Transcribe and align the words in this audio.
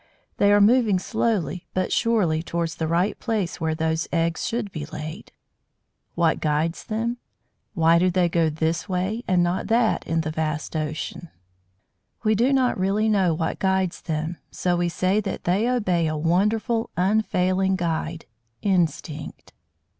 They 0.37 0.51
are 0.51 0.59
moving 0.59 0.97
slowly 0.97 1.67
but 1.75 1.91
surely 1.93 2.41
towards 2.41 2.73
the 2.73 2.87
right 2.87 3.19
place 3.19 3.61
where 3.61 3.75
those 3.75 4.07
eggs 4.11 4.47
should 4.47 4.71
be 4.71 4.87
laid. 4.87 5.31
What 6.15 6.39
guides 6.39 6.85
them? 6.85 7.17
Why 7.75 7.99
do 7.99 8.09
they 8.09 8.27
go 8.27 8.49
this 8.49 8.89
way 8.89 9.23
and 9.27 9.43
not 9.43 9.67
that 9.67 10.03
in 10.07 10.21
the 10.21 10.31
vast 10.31 10.75
ocean? 10.75 11.29
We 12.23 12.33
do 12.33 12.51
not 12.51 12.79
really 12.79 13.09
know 13.09 13.35
what 13.35 13.59
guides 13.59 14.01
them; 14.01 14.37
so 14.49 14.75
we 14.75 14.89
say 14.89 15.19
that 15.21 15.43
they 15.43 15.69
obey 15.69 16.07
a 16.07 16.17
wonderful, 16.17 16.89
unfailing 16.97 17.75
guide 17.75 18.25
"instinct." 18.63 19.53